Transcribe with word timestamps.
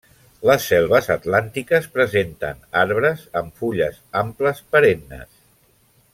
Les 0.49 0.63
selves 0.69 1.09
atlàntiques 1.15 1.85
presenten 1.97 2.65
arbres 2.85 3.23
amb 3.43 3.55
fulles 3.61 4.01
amples 4.23 4.65
perennes. 4.73 5.31